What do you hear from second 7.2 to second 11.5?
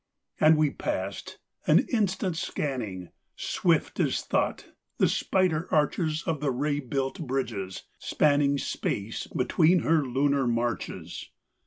bridges spanning Space between her lunar marches.